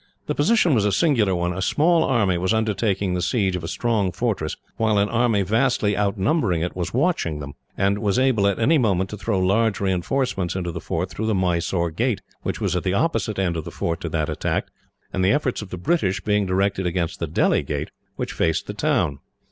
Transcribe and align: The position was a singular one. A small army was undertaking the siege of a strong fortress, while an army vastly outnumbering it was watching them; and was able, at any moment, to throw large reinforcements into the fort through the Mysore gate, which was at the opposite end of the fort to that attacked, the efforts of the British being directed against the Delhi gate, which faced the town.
The 0.25 0.33
position 0.33 0.73
was 0.73 0.83
a 0.83 0.91
singular 0.91 1.35
one. 1.35 1.53
A 1.53 1.61
small 1.61 2.03
army 2.03 2.35
was 2.39 2.55
undertaking 2.55 3.13
the 3.13 3.21
siege 3.21 3.55
of 3.55 3.63
a 3.63 3.67
strong 3.67 4.11
fortress, 4.11 4.55
while 4.77 4.97
an 4.97 5.09
army 5.09 5.43
vastly 5.43 5.95
outnumbering 5.95 6.63
it 6.63 6.75
was 6.75 6.91
watching 6.91 7.37
them; 7.37 7.53
and 7.77 7.99
was 7.99 8.17
able, 8.17 8.47
at 8.47 8.57
any 8.57 8.79
moment, 8.79 9.11
to 9.11 9.17
throw 9.17 9.37
large 9.39 9.79
reinforcements 9.79 10.55
into 10.55 10.71
the 10.71 10.81
fort 10.81 11.11
through 11.11 11.27
the 11.27 11.35
Mysore 11.35 11.91
gate, 11.91 12.21
which 12.41 12.59
was 12.59 12.75
at 12.75 12.81
the 12.81 12.95
opposite 12.95 13.37
end 13.37 13.55
of 13.55 13.63
the 13.63 13.69
fort 13.69 14.01
to 14.01 14.09
that 14.09 14.27
attacked, 14.27 14.71
the 15.13 15.31
efforts 15.31 15.61
of 15.61 15.69
the 15.69 15.77
British 15.77 16.19
being 16.19 16.47
directed 16.47 16.87
against 16.87 17.19
the 17.19 17.27
Delhi 17.27 17.61
gate, 17.61 17.91
which 18.15 18.33
faced 18.33 18.65
the 18.65 18.73
town. 18.73 19.19